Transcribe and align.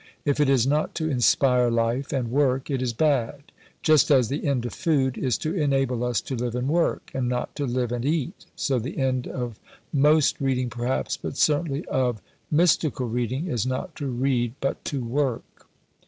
If 0.25 0.39
it 0.39 0.49
is 0.49 0.65
not 0.65 0.95
to 0.95 1.07
inspire 1.11 1.69
life 1.69 2.11
and 2.11 2.31
work, 2.31 2.71
it 2.71 2.81
is 2.81 2.91
bad. 2.91 3.51
Just 3.83 4.09
as 4.09 4.29
the 4.29 4.47
end 4.47 4.65
of 4.65 4.73
food 4.73 5.15
is 5.15 5.37
to 5.37 5.53
enable 5.53 6.03
us 6.03 6.21
to 6.21 6.35
live 6.35 6.55
and 6.55 6.67
work, 6.67 7.11
and 7.13 7.29
not 7.29 7.55
to 7.57 7.67
live 7.67 7.91
and 7.91 8.03
eat, 8.03 8.47
so 8.55 8.79
the 8.79 8.97
end 8.97 9.27
of 9.27 9.59
most 9.93 10.41
reading 10.41 10.71
perhaps, 10.71 11.17
but 11.17 11.37
certainly 11.37 11.85
of 11.85 12.19
mystical 12.49 13.07
reading 13.09 13.45
is 13.45 13.63
not 13.67 13.93
to 13.97 14.07
read 14.07 14.55
but 14.59 14.83
to 14.85 15.03
work. 15.05 15.67